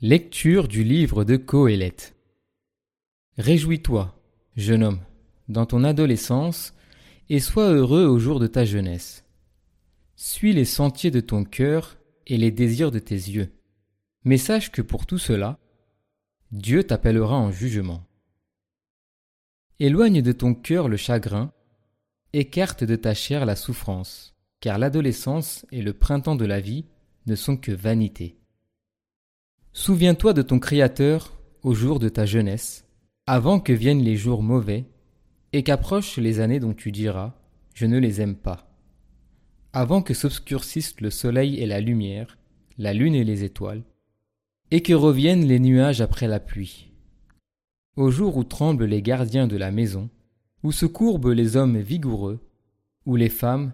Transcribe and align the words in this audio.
Lecture 0.00 0.68
du 0.68 0.84
livre 0.84 1.24
de 1.24 1.36
Coëlette. 1.36 2.14
Réjouis-toi, 3.36 4.16
jeune 4.54 4.84
homme, 4.84 5.00
dans 5.48 5.66
ton 5.66 5.82
adolescence, 5.82 6.72
et 7.28 7.40
sois 7.40 7.72
heureux 7.72 8.04
au 8.04 8.20
jour 8.20 8.38
de 8.38 8.46
ta 8.46 8.64
jeunesse. 8.64 9.24
Suis 10.14 10.52
les 10.52 10.64
sentiers 10.64 11.10
de 11.10 11.18
ton 11.18 11.42
cœur 11.42 11.98
et 12.28 12.36
les 12.36 12.52
désirs 12.52 12.92
de 12.92 13.00
tes 13.00 13.16
yeux. 13.16 13.50
Mais 14.22 14.36
sache 14.36 14.70
que 14.70 14.82
pour 14.82 15.04
tout 15.04 15.18
cela, 15.18 15.58
Dieu 16.52 16.84
t'appellera 16.84 17.36
en 17.36 17.50
jugement. 17.50 18.06
Éloigne 19.80 20.22
de 20.22 20.30
ton 20.30 20.54
cœur 20.54 20.88
le 20.88 20.96
chagrin, 20.96 21.52
écarte 22.32 22.84
de 22.84 22.94
ta 22.94 23.14
chair 23.14 23.44
la 23.44 23.56
souffrance, 23.56 24.36
car 24.60 24.78
l'adolescence 24.78 25.66
et 25.72 25.82
le 25.82 25.92
printemps 25.92 26.36
de 26.36 26.46
la 26.46 26.60
vie 26.60 26.84
ne 27.26 27.34
sont 27.34 27.56
que 27.56 27.72
vanité. 27.72 28.37
Souviens-toi 29.80 30.32
de 30.32 30.42
ton 30.42 30.58
Créateur 30.58 31.32
au 31.62 31.72
jour 31.72 32.00
de 32.00 32.08
ta 32.08 32.26
jeunesse, 32.26 32.84
avant 33.28 33.60
que 33.60 33.72
viennent 33.72 34.02
les 34.02 34.16
jours 34.16 34.42
mauvais, 34.42 34.86
et 35.52 35.62
qu'approchent 35.62 36.16
les 36.16 36.40
années 36.40 36.58
dont 36.58 36.74
tu 36.74 36.90
diras 36.90 37.36
Je 37.74 37.86
ne 37.86 37.96
les 37.96 38.20
aime 38.20 38.34
pas. 38.34 38.68
Avant 39.72 40.02
que 40.02 40.14
s'obscurcissent 40.14 41.00
le 41.00 41.10
soleil 41.10 41.60
et 41.60 41.66
la 41.66 41.80
lumière, 41.80 42.38
la 42.76 42.92
lune 42.92 43.14
et 43.14 43.22
les 43.22 43.44
étoiles, 43.44 43.84
et 44.72 44.82
que 44.82 44.94
reviennent 44.94 45.46
les 45.46 45.60
nuages 45.60 46.00
après 46.00 46.26
la 46.26 46.40
pluie. 46.40 46.90
Au 47.94 48.10
jour 48.10 48.36
où 48.36 48.42
tremblent 48.42 48.84
les 48.84 49.00
gardiens 49.00 49.46
de 49.46 49.56
la 49.56 49.70
maison, 49.70 50.10
où 50.64 50.72
se 50.72 50.86
courbent 50.86 51.30
les 51.30 51.56
hommes 51.56 51.78
vigoureux, 51.78 52.40
où 53.06 53.14
les 53.14 53.30
femmes, 53.30 53.72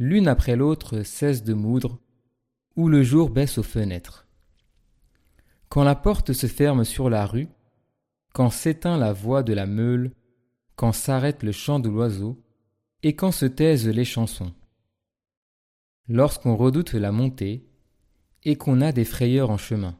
l'une 0.00 0.26
après 0.26 0.56
l'autre, 0.56 1.04
cessent 1.04 1.44
de 1.44 1.54
moudre, 1.54 2.00
où 2.74 2.88
le 2.88 3.04
jour 3.04 3.30
baisse 3.30 3.56
aux 3.56 3.62
fenêtres. 3.62 4.26
Quand 5.72 5.84
la 5.84 5.94
porte 5.94 6.34
se 6.34 6.48
ferme 6.48 6.84
sur 6.84 7.08
la 7.08 7.24
rue, 7.24 7.48
quand 8.34 8.50
s'éteint 8.50 8.98
la 8.98 9.14
voix 9.14 9.42
de 9.42 9.54
la 9.54 9.64
meule, 9.64 10.12
quand 10.76 10.92
s'arrête 10.92 11.42
le 11.42 11.50
chant 11.50 11.80
de 11.80 11.88
l'oiseau, 11.88 12.44
et 13.02 13.16
quand 13.16 13.32
se 13.32 13.46
taisent 13.46 13.88
les 13.88 14.04
chansons. 14.04 14.52
Lorsqu'on 16.08 16.56
redoute 16.56 16.92
la 16.92 17.10
montée, 17.10 17.64
et 18.42 18.56
qu'on 18.56 18.82
a 18.82 18.92
des 18.92 19.06
frayeurs 19.06 19.48
en 19.48 19.56
chemin. 19.56 19.96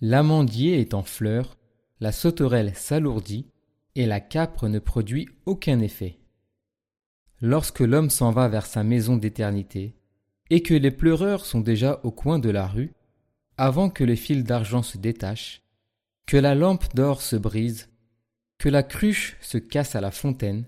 L'amandier 0.00 0.80
est 0.80 0.94
en 0.94 1.04
fleurs, 1.04 1.56
la 2.00 2.10
sauterelle 2.10 2.74
s'alourdit, 2.74 3.46
et 3.94 4.04
la 4.04 4.18
capre 4.18 4.66
ne 4.66 4.80
produit 4.80 5.28
aucun 5.44 5.78
effet. 5.78 6.18
Lorsque 7.40 7.78
l'homme 7.78 8.10
s'en 8.10 8.32
va 8.32 8.48
vers 8.48 8.66
sa 8.66 8.82
maison 8.82 9.16
d'éternité, 9.16 9.94
et 10.50 10.64
que 10.64 10.74
les 10.74 10.90
pleureurs 10.90 11.46
sont 11.46 11.60
déjà 11.60 12.00
au 12.02 12.10
coin 12.10 12.40
de 12.40 12.50
la 12.50 12.66
rue, 12.66 12.95
avant 13.58 13.90
que 13.90 14.04
le 14.04 14.16
fil 14.16 14.44
d'argent 14.44 14.82
se 14.82 14.98
détache, 14.98 15.62
que 16.26 16.36
la 16.36 16.54
lampe 16.54 16.94
d'or 16.94 17.22
se 17.22 17.36
brise, 17.36 17.88
que 18.58 18.68
la 18.68 18.82
cruche 18.82 19.36
se 19.40 19.58
casse 19.58 19.94
à 19.94 20.00
la 20.00 20.10
fontaine, 20.10 20.64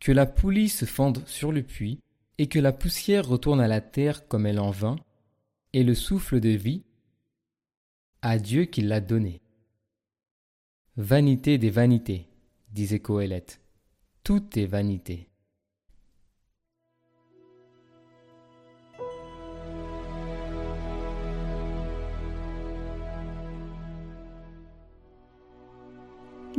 que 0.00 0.12
la 0.12 0.26
poulie 0.26 0.68
se 0.68 0.84
fende 0.84 1.26
sur 1.26 1.52
le 1.52 1.62
puits, 1.62 2.00
et 2.38 2.48
que 2.48 2.58
la 2.58 2.72
poussière 2.72 3.26
retourne 3.26 3.60
à 3.60 3.68
la 3.68 3.80
terre 3.80 4.26
comme 4.26 4.46
elle 4.46 4.60
en 4.60 4.70
vint, 4.70 4.96
et 5.72 5.84
le 5.84 5.94
souffle 5.94 6.40
de 6.40 6.50
vie 6.50 6.82
à 8.22 8.38
Dieu 8.38 8.64
qui 8.64 8.82
l'a 8.82 9.00
donné. 9.00 9.40
Vanité 10.96 11.58
des 11.58 11.70
vanités, 11.70 12.26
disait 12.70 13.00
Coëlette, 13.00 13.60
tout 14.22 14.58
est 14.58 14.66
vanité. 14.66 15.28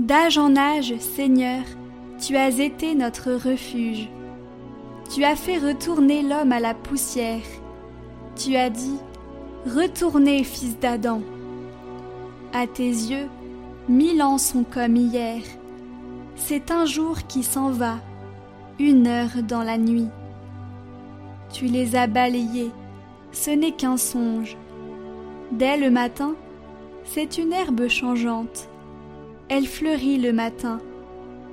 D'âge 0.06 0.38
en 0.38 0.56
âge, 0.56 0.94
Seigneur, 1.00 1.64
tu 2.22 2.36
as 2.36 2.60
été 2.60 2.94
notre 2.94 3.32
refuge. 3.32 4.08
Tu 5.12 5.24
as 5.24 5.36
fait 5.36 5.58
retourner 5.58 6.22
l'homme 6.22 6.52
à 6.52 6.60
la 6.60 6.76
poussière. 6.76 7.42
Tu 8.36 8.56
as 8.56 8.70
dit, 8.70 9.00
Retournez, 9.66 10.44
fils 10.44 10.78
d'Adam. 10.78 11.22
À 12.54 12.68
tes 12.68 12.88
yeux, 12.88 13.28
mille 13.90 14.22
ans 14.22 14.38
sont 14.38 14.64
comme 14.64 14.96
hier. 14.96 15.42
C'est 16.36 16.70
un 16.70 16.86
jour 16.86 17.26
qui 17.26 17.42
s'en 17.42 17.72
va, 17.72 17.96
une 18.78 19.08
heure 19.08 19.42
dans 19.42 19.64
la 19.64 19.80
nuit. 19.80 20.10
Tu 21.52 21.66
les 21.66 21.96
as 21.96 22.06
balayés, 22.06 22.70
ce 23.32 23.50
n'est 23.50 23.72
qu'un 23.72 23.98
songe. 23.98 24.56
Dès 25.52 25.78
le 25.78 25.90
matin, 25.90 26.36
c'est 27.06 27.40
une 27.40 27.54
herbe 27.54 27.88
changeante 27.88 28.70
elle 29.50 29.67
fleurit 29.67 30.17
le 30.17 30.33
matin, 30.33 30.79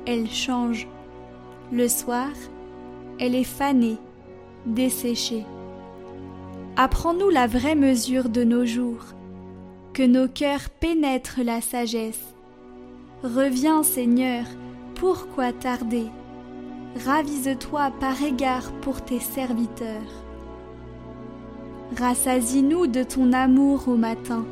elle 0.06 0.30
change. 0.30 0.88
Le 1.70 1.88
soir, 1.88 2.30
elle 3.18 3.34
est 3.34 3.44
fanée, 3.44 3.98
desséchée. 4.66 5.44
Apprends-nous 6.76 7.28
la 7.28 7.46
vraie 7.46 7.74
mesure 7.74 8.28
de 8.28 8.44
nos 8.44 8.64
jours, 8.64 9.04
que 9.92 10.02
nos 10.02 10.28
cœurs 10.28 10.70
pénètrent 10.80 11.42
la 11.44 11.60
sagesse. 11.60 12.34
Reviens, 13.22 13.82
Seigneur, 13.82 14.44
pourquoi 14.94 15.52
tarder? 15.52 16.06
Ravise-toi 17.04 17.92
par 18.00 18.22
égard 18.22 18.72
pour 18.80 19.02
tes 19.02 19.20
serviteurs. 19.20 20.24
Rassasie-nous 21.98 22.86
de 22.86 23.02
ton 23.02 23.32
amour 23.32 23.88
au 23.88 23.96
matin 23.96 24.44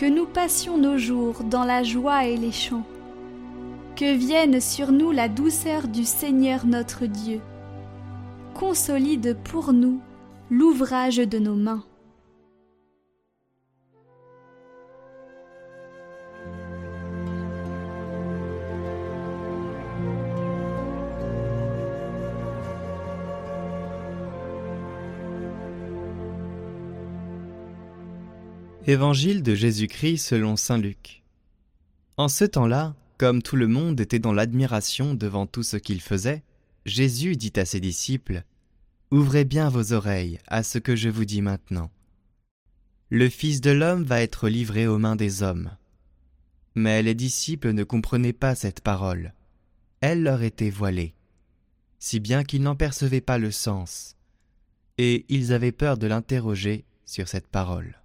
que 0.00 0.06
nous 0.06 0.24
passions 0.24 0.78
nos 0.78 0.96
jours 0.96 1.44
dans 1.44 1.64
la 1.64 1.82
joie 1.82 2.24
et 2.24 2.38
les 2.38 2.52
chants. 2.52 2.86
Que 3.96 4.16
vienne 4.16 4.58
sur 4.58 4.92
nous 4.92 5.10
la 5.10 5.28
douceur 5.28 5.88
du 5.88 6.04
Seigneur 6.04 6.64
notre 6.64 7.04
Dieu. 7.04 7.42
Consolide 8.54 9.36
pour 9.44 9.74
nous 9.74 10.00
l'ouvrage 10.48 11.18
de 11.18 11.38
nos 11.38 11.54
mains. 11.54 11.84
Évangile 28.90 29.44
de 29.44 29.54
Jésus-Christ 29.54 30.16
selon 30.16 30.56
Saint 30.56 30.76
Luc. 30.76 31.22
En 32.16 32.26
ce 32.26 32.44
temps-là, 32.44 32.96
comme 33.18 33.40
tout 33.40 33.54
le 33.54 33.68
monde 33.68 34.00
était 34.00 34.18
dans 34.18 34.32
l'admiration 34.32 35.14
devant 35.14 35.46
tout 35.46 35.62
ce 35.62 35.76
qu'il 35.76 36.00
faisait, 36.00 36.42
Jésus 36.86 37.36
dit 37.36 37.52
à 37.54 37.64
ses 37.64 37.78
disciples 37.78 38.42
Ouvrez 39.12 39.44
bien 39.44 39.68
vos 39.68 39.92
oreilles 39.92 40.40
à 40.48 40.64
ce 40.64 40.78
que 40.78 40.96
je 40.96 41.08
vous 41.08 41.24
dis 41.24 41.40
maintenant. 41.40 41.92
Le 43.10 43.28
Fils 43.28 43.60
de 43.60 43.70
l'homme 43.70 44.02
va 44.02 44.22
être 44.22 44.48
livré 44.48 44.88
aux 44.88 44.98
mains 44.98 45.14
des 45.14 45.44
hommes. 45.44 45.70
Mais 46.74 47.04
les 47.04 47.14
disciples 47.14 47.70
ne 47.70 47.84
comprenaient 47.84 48.32
pas 48.32 48.56
cette 48.56 48.80
parole. 48.80 49.34
Elle 50.00 50.24
leur 50.24 50.42
était 50.42 50.68
voilée, 50.68 51.14
si 52.00 52.18
bien 52.18 52.42
qu'ils 52.42 52.62
n'en 52.64 52.74
percevaient 52.74 53.20
pas 53.20 53.38
le 53.38 53.52
sens, 53.52 54.16
et 54.98 55.26
ils 55.28 55.52
avaient 55.52 55.70
peur 55.70 55.96
de 55.96 56.08
l'interroger 56.08 56.84
sur 57.04 57.28
cette 57.28 57.46
parole. 57.46 57.99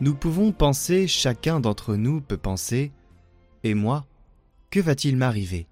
Nous 0.00 0.14
pouvons 0.14 0.52
penser, 0.52 1.08
chacun 1.08 1.58
d'entre 1.58 1.96
nous 1.96 2.20
peut 2.20 2.36
penser, 2.36 2.92
et 3.64 3.74
moi, 3.74 4.06
que 4.70 4.78
va-t-il 4.78 5.16
m'arriver? 5.16 5.66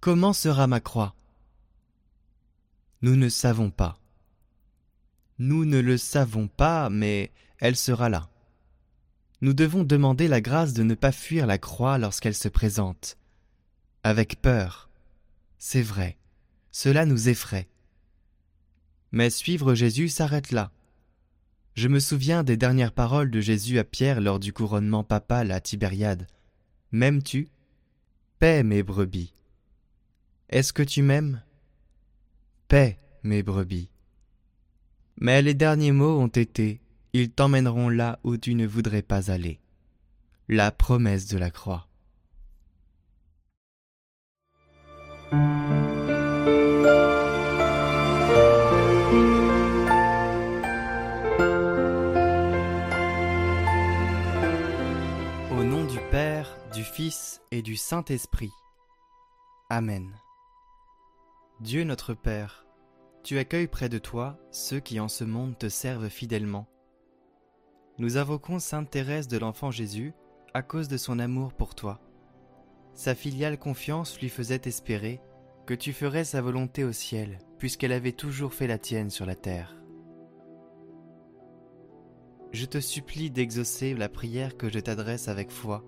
Comment 0.00 0.32
sera 0.32 0.68
ma 0.68 0.78
croix? 0.78 1.16
Nous 3.02 3.16
ne 3.16 3.28
savons 3.28 3.70
pas. 3.70 3.98
Nous 5.40 5.64
ne 5.64 5.80
le 5.80 5.98
savons 5.98 6.46
pas, 6.46 6.88
mais 6.88 7.32
elle 7.58 7.74
sera 7.74 8.08
là. 8.08 8.30
Nous 9.40 9.54
devons 9.54 9.82
demander 9.82 10.28
la 10.28 10.40
grâce 10.40 10.72
de 10.72 10.84
ne 10.84 10.94
pas 10.94 11.12
fuir 11.12 11.46
la 11.46 11.58
croix 11.58 11.98
lorsqu'elle 11.98 12.34
se 12.34 12.48
présente. 12.48 13.18
Avec 14.04 14.40
peur. 14.40 14.88
C'est 15.58 15.82
vrai, 15.82 16.16
cela 16.70 17.04
nous 17.06 17.28
effraie. 17.28 17.68
Mais 19.10 19.30
suivre 19.30 19.74
Jésus 19.74 20.10
s'arrête 20.10 20.52
là. 20.52 20.70
Je 21.76 21.88
me 21.88 22.00
souviens 22.00 22.42
des 22.42 22.56
dernières 22.56 22.92
paroles 22.92 23.30
de 23.30 23.40
Jésus 23.40 23.78
à 23.78 23.84
Pierre 23.84 24.22
lors 24.22 24.40
du 24.40 24.50
couronnement 24.50 25.04
papal 25.04 25.52
à 25.52 25.60
Tibériade. 25.60 26.26
M'aimes-tu? 26.90 27.48
Paix 28.38 28.62
mes 28.62 28.82
brebis. 28.82 29.34
Est-ce 30.48 30.72
que 30.72 30.82
tu 30.82 31.02
m'aimes? 31.02 31.42
Paix 32.68 32.98
mes 33.24 33.42
brebis. 33.42 33.90
Mais 35.20 35.42
les 35.42 35.52
derniers 35.52 35.92
mots 35.92 36.18
ont 36.18 36.28
été 36.28 36.80
Ils 37.12 37.30
t'emmèneront 37.30 37.90
là 37.90 38.20
où 38.24 38.38
tu 38.38 38.54
ne 38.54 38.66
voudrais 38.66 39.02
pas 39.02 39.30
aller. 39.30 39.60
la 40.48 40.70
promesse 40.70 41.26
de 41.26 41.36
la 41.36 41.50
croix. 41.50 41.88
Fils 56.96 57.42
et 57.50 57.60
du 57.60 57.76
Saint-Esprit. 57.76 58.52
Amen. 59.68 60.14
Dieu 61.60 61.84
notre 61.84 62.14
Père, 62.14 62.64
tu 63.22 63.36
accueilles 63.36 63.66
près 63.66 63.90
de 63.90 63.98
toi 63.98 64.38
ceux 64.50 64.80
qui 64.80 64.98
en 64.98 65.08
ce 65.08 65.22
monde 65.22 65.58
te 65.58 65.68
servent 65.68 66.08
fidèlement. 66.08 66.66
Nous 67.98 68.16
invoquons 68.16 68.58
Sainte 68.58 68.88
Thérèse 68.88 69.28
de 69.28 69.36
l'Enfant 69.36 69.70
Jésus 69.70 70.14
à 70.54 70.62
cause 70.62 70.88
de 70.88 70.96
son 70.96 71.18
amour 71.18 71.52
pour 71.52 71.74
toi. 71.74 72.00
Sa 72.94 73.14
filiale 73.14 73.58
confiance 73.58 74.18
lui 74.18 74.30
faisait 74.30 74.62
espérer 74.64 75.20
que 75.66 75.74
tu 75.74 75.92
ferais 75.92 76.24
sa 76.24 76.40
volonté 76.40 76.82
au 76.82 76.92
ciel, 76.92 77.40
puisqu'elle 77.58 77.92
avait 77.92 78.12
toujours 78.12 78.54
fait 78.54 78.68
la 78.68 78.78
tienne 78.78 79.10
sur 79.10 79.26
la 79.26 79.36
terre. 79.36 79.76
Je 82.52 82.64
te 82.64 82.80
supplie 82.80 83.30
d'exaucer 83.30 83.92
la 83.92 84.08
prière 84.08 84.56
que 84.56 84.70
je 84.70 84.78
t'adresse 84.78 85.28
avec 85.28 85.50
foi, 85.50 85.84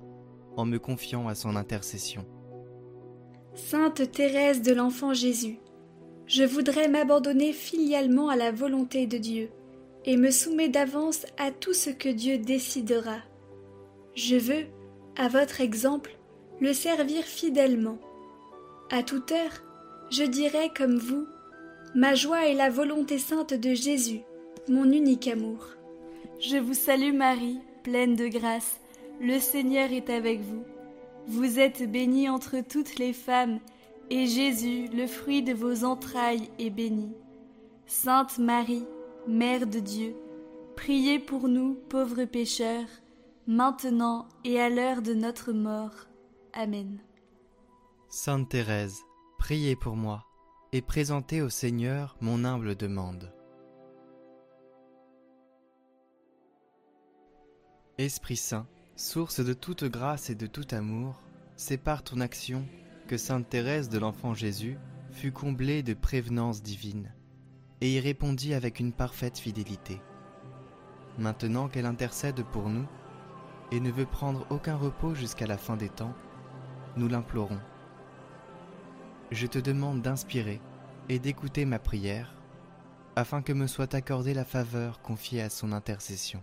en 0.59 0.67
me 0.67 0.79
confiant 0.79 1.29
à 1.29 1.35
son 1.35 1.57
intercession. 1.57 2.25
Sainte 3.55 4.11
Thérèse 4.13 4.63
de 4.63 4.73
l'Enfant 4.73 5.15
Jésus, 5.15 5.59
je 6.27 6.45
voudrais 6.45 6.89
m'abandonner 6.89 7.53
filialement 7.53 8.29
à 8.29 8.37
la 8.37 8.53
volonté 8.53 9.07
de 9.07 9.19
Dieu 9.19 9.51
et 10.05 10.17
me 10.17 10.31
soumets 10.31 10.69
d'avance 10.69 11.27
à 11.39 11.51
tout 11.51 11.75
ce 11.75 11.91
que 11.91 12.09
Dieu 12.09 12.39
décidera. 12.39 13.19
Je 14.15 14.37
veux, 14.37 14.67
à 15.17 15.29
votre 15.29 15.61
exemple, 15.61 16.17
le 16.61 16.73
servir 16.73 17.25
fidèlement. 17.25 17.99
À 18.91 19.03
toute 19.03 19.33
heure, 19.33 19.65
je 20.11 20.25
dirai 20.25 20.71
comme 20.77 20.97
vous, 20.97 21.27
ma 21.95 22.15
joie 22.15 22.47
est 22.47 22.55
la 22.55 22.71
volonté 22.71 23.19
sainte 23.19 23.55
de 23.55 23.75
Jésus, 23.75 24.21
mon 24.69 24.91
unique 24.91 25.29
amour. 25.29 25.67
Je 26.41 26.57
vous 26.57 26.75
salue 26.75 27.15
Marie, 27.15 27.59
pleine 27.83 28.15
de 28.15 28.29
grâce, 28.29 28.81
le 29.21 29.39
Seigneur 29.39 29.93
est 29.93 30.11
avec 30.11 30.41
vous. 30.41 30.65
Vous 31.27 31.59
êtes 31.59 31.91
bénie 31.91 32.29
entre 32.29 32.61
toutes 32.61 32.99
les 32.99 33.13
femmes, 33.13 33.59
et 34.11 34.27
Jésus, 34.27 34.89
le 34.93 35.07
fruit 35.07 35.43
de 35.43 35.53
vos 35.53 35.85
entrailles, 35.85 36.49
est 36.59 36.71
béni. 36.71 37.13
Sainte 37.87 38.39
Marie, 38.39 38.87
Mère 39.27 39.67
de 39.67 39.79
Dieu, 39.79 40.15
priez 40.77 41.19
pour 41.19 41.49
nous 41.49 41.75
pauvres 41.75 42.25
pécheurs, 42.25 42.89
maintenant 43.47 44.27
et 44.45 44.61
à 44.61 44.71
l'heure 44.71 45.03
de 45.03 45.13
notre 45.13 45.53
mort. 45.53 46.07
Amen. 46.55 46.99
Sainte 48.09 48.49
Thérèse, 48.49 49.03
priez 49.39 49.77
pour 49.77 49.97
moi 49.97 50.25
et 50.73 50.81
présentez 50.81 51.43
au 51.43 51.49
Seigneur 51.49 52.17
mon 52.21 52.45
humble 52.45 52.75
demande. 52.75 53.33
Esprit 57.99 58.37
Saint, 58.37 58.67
source 58.99 59.39
de 59.39 59.53
toute 59.53 59.85
grâce 59.85 60.29
et 60.29 60.35
de 60.35 60.49
tout 60.49 60.67
amour, 60.73 61.23
c'est 61.55 61.79
par 61.79 62.03
ton 62.03 62.21
action 62.21 62.67
que 63.07 63.17
Sainte 63.17 63.49
Thérèse 63.49 63.89
de 63.89 63.97
l'Enfant 63.97 64.35
Jésus 64.35 64.77
fut 65.13 65.31
comblée 65.31 65.85
de 65.85 65.95
prévenance 65.95 66.65
divine 66.65 67.13
et 67.81 67.95
y 67.95 68.01
répondit 68.01 68.55
avec 68.55 68.81
une 68.81 68.93
parfaite 68.93 69.39
fidélité. 69.39 70.01
Maintenant 71.17 71.69
qu'elle 71.69 71.87
intercède 71.87 72.43
pour 72.43 72.69
nous 72.69 72.87
et 73.71 73.79
ne 73.79 73.93
veut 73.93 74.05
prendre 74.05 74.45
aucun 74.51 74.75
repos 74.75 75.15
jusqu'à 75.15 75.47
la 75.47 75.59
fin 75.59 75.77
des 75.77 75.91
temps, 75.91 76.15
nous 76.97 77.07
l'implorons. 77.07 77.61
Je 79.31 79.47
te 79.47 79.61
demande 79.61 80.03
d'inspirer 80.03 80.61
et 81.09 81.21
d'écouter 81.21 81.67
ma 81.67 81.79
prière, 81.79 82.35
afin 83.15 83.43
que 83.43 83.53
me 83.53 83.69
soit 83.69 83.95
accordée 83.95 84.35
la 84.35 84.45
faveur 84.45 85.01
confiée 85.03 85.41
à 85.43 85.51
son 85.51 85.71
intercession. 85.71 86.43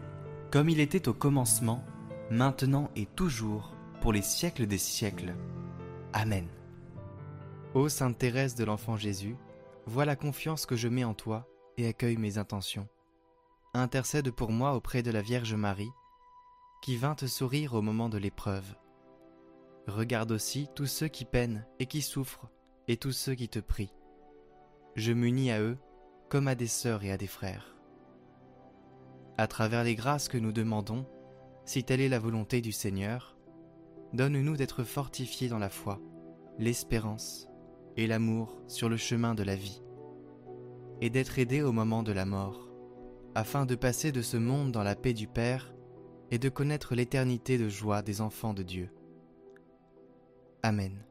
comme 0.51 0.67
il 0.67 0.81
était 0.81 1.07
au 1.07 1.13
commencement, 1.13 1.81
maintenant 2.29 2.91
et 2.97 3.05
toujours, 3.05 3.73
pour 4.01 4.11
les 4.11 4.21
siècles 4.21 4.67
des 4.67 4.77
siècles. 4.77 5.33
Amen. 6.11 6.45
Ô 7.73 7.87
Sainte 7.87 8.17
Thérèse 8.17 8.55
de 8.55 8.65
l'Enfant 8.65 8.97
Jésus, 8.97 9.37
vois 9.85 10.03
la 10.03 10.17
confiance 10.17 10.65
que 10.65 10.75
je 10.75 10.89
mets 10.89 11.05
en 11.05 11.13
toi 11.13 11.47
et 11.77 11.87
accueille 11.87 12.17
mes 12.17 12.37
intentions. 12.37 12.89
Intercède 13.73 14.29
pour 14.31 14.51
moi 14.51 14.75
auprès 14.75 15.03
de 15.03 15.11
la 15.11 15.21
Vierge 15.21 15.55
Marie, 15.55 15.91
qui 16.81 16.97
vint 16.97 17.15
te 17.15 17.27
sourire 17.27 17.73
au 17.73 17.81
moment 17.81 18.09
de 18.09 18.17
l'épreuve. 18.17 18.75
Regarde 19.87 20.33
aussi 20.33 20.67
tous 20.75 20.87
ceux 20.87 21.07
qui 21.07 21.23
peinent 21.23 21.65
et 21.79 21.85
qui 21.85 22.01
souffrent, 22.01 22.49
et 22.89 22.97
tous 22.97 23.13
ceux 23.13 23.35
qui 23.35 23.47
te 23.47 23.59
prient. 23.59 23.93
Je 24.95 25.13
m'unis 25.13 25.51
à 25.51 25.61
eux 25.61 25.77
comme 26.27 26.49
à 26.49 26.55
des 26.55 26.67
sœurs 26.67 27.05
et 27.05 27.11
à 27.11 27.17
des 27.17 27.27
frères. 27.27 27.77
À 29.41 29.47
travers 29.47 29.83
les 29.83 29.95
grâces 29.95 30.27
que 30.27 30.37
nous 30.37 30.51
demandons, 30.51 31.03
si 31.65 31.83
telle 31.83 31.99
est 31.99 32.09
la 32.09 32.19
volonté 32.19 32.61
du 32.61 32.71
Seigneur, 32.71 33.35
donne-nous 34.13 34.55
d'être 34.55 34.83
fortifiés 34.83 35.49
dans 35.49 35.57
la 35.57 35.71
foi, 35.71 35.99
l'espérance 36.59 37.47
et 37.97 38.05
l'amour 38.05 38.61
sur 38.67 38.87
le 38.87 38.97
chemin 38.97 39.33
de 39.33 39.41
la 39.41 39.55
vie, 39.55 39.81
et 41.01 41.09
d'être 41.09 41.39
aidés 41.39 41.63
au 41.63 41.71
moment 41.71 42.03
de 42.03 42.11
la 42.11 42.27
mort, 42.27 42.69
afin 43.33 43.65
de 43.65 43.73
passer 43.73 44.11
de 44.11 44.21
ce 44.21 44.37
monde 44.37 44.71
dans 44.71 44.83
la 44.83 44.95
paix 44.95 45.15
du 45.15 45.27
Père 45.27 45.73
et 46.29 46.37
de 46.37 46.49
connaître 46.49 46.93
l'éternité 46.93 47.57
de 47.57 47.67
joie 47.67 48.03
des 48.03 48.21
enfants 48.21 48.53
de 48.53 48.61
Dieu. 48.61 48.91
Amen. 50.61 51.03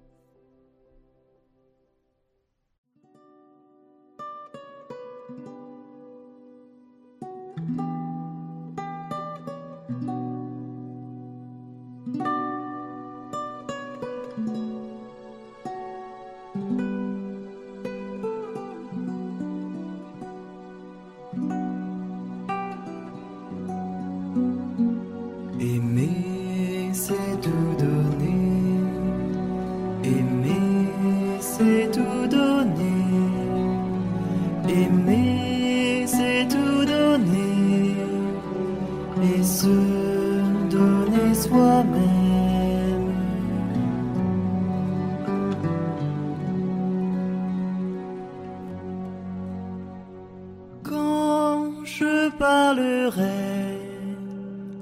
Parlerai 52.41 53.79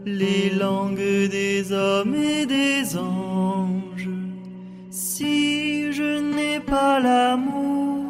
les 0.07 0.51
langues 0.51 1.29
des 1.39 1.73
hommes 1.73 2.15
et 2.15 2.47
des 2.47 2.97
anges, 2.97 4.09
si 4.91 5.93
je 5.93 6.11
n'ai 6.35 6.61
pas 6.61 7.01
l'amour, 7.01 8.05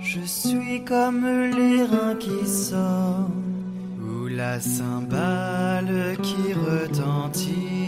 je 0.00 0.20
suis 0.20 0.84
comme 0.84 1.26
les 1.58 1.82
reins 1.82 2.14
qui 2.24 2.46
sonnent 2.46 3.98
ou 4.00 4.28
la 4.28 4.60
cymbale 4.60 6.16
qui 6.22 6.52
retentit. 6.52 7.79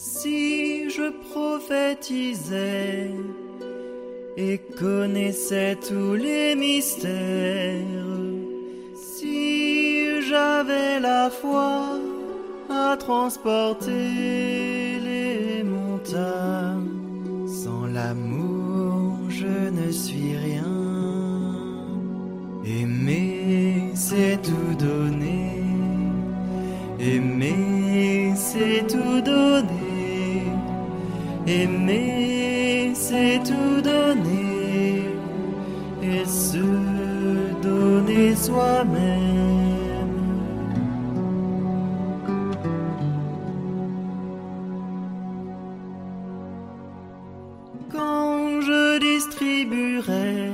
Si 0.00 0.88
je 0.88 1.10
prophétisais 1.32 3.10
et 4.36 4.58
connaissais 4.78 5.74
tous 5.74 6.14
les 6.14 6.54
mystères, 6.54 7.10
si 8.94 10.22
j'avais 10.22 11.00
la 11.00 11.30
foi 11.30 11.98
à 12.70 12.96
transporter 12.96 13.90
les 15.08 15.64
montagnes, 15.64 17.48
sans 17.48 17.86
l'amour 17.86 19.16
je 19.28 19.68
ne 19.78 19.90
suis 19.90 20.36
rien. 20.36 20.62
Aimer 22.64 23.90
c'est 23.96 24.40
tout 24.42 24.74
donner, 24.78 25.60
aimer 27.00 28.32
c'est 28.36 28.86
tout 28.86 29.20
donner, 29.22 29.87
aimer 31.48 32.92
c'est 32.94 33.40
tout 33.44 33.80
donner 33.80 35.02
et 36.02 36.24
se 36.24 36.64
donner 37.62 38.34
soi-même. 38.34 39.38
Quand 47.90 48.60
je 48.60 48.98
distribuerai 48.98 50.50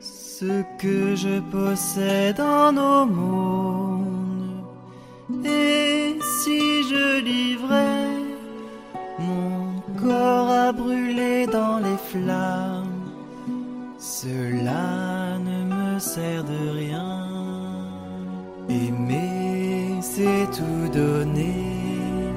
ce 0.00 0.62
que 0.78 1.16
je 1.16 1.40
possède 1.40 2.40
en 2.40 2.72
mondes, 3.06 4.64
et 5.44 6.16
si 6.40 6.60
je 6.90 7.20
livrais 7.24 7.97
cela 13.98 15.38
ne 15.38 15.64
me 15.64 15.98
sert 15.98 16.44
de 16.44 16.70
rien. 16.70 17.16
Aimer, 18.68 19.98
c'est 20.00 20.46
tout 20.56 20.88
donner. 20.92 22.32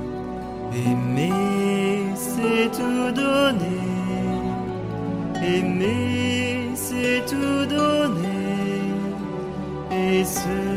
Aimer, 0.74 1.32
c'est 2.16 2.70
tout 2.72 3.12
donner. 3.12 3.88
Aimer, 5.44 6.70
c'est 6.76 7.24
tout 7.26 7.66
donner. 7.66 8.82
Et 9.92 10.24
se 10.24 10.71